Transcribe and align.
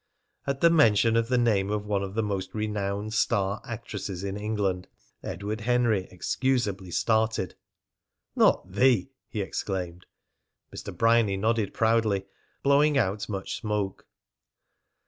At 0.47 0.61
the 0.61 0.71
mention 0.71 1.15
of 1.15 1.27
the 1.27 1.37
name 1.37 1.69
of 1.69 1.85
one 1.85 2.01
of 2.01 2.15
the 2.15 2.23
most 2.23 2.55
renowned 2.55 3.13
star 3.13 3.61
actresses 3.63 4.23
in 4.23 4.35
England, 4.35 4.87
Edward 5.21 5.61
Henry 5.61 6.07
excusably 6.09 6.89
started. 6.89 7.53
"Not 8.35 8.71
the?" 8.71 9.11
he 9.29 9.41
exclaimed. 9.41 10.07
Mr. 10.75 10.91
Bryany 10.97 11.37
nodded 11.37 11.71
proudly, 11.75 12.25
blowing 12.63 12.97
out 12.97 13.29
much 13.29 13.57
smoke. 13.61 14.07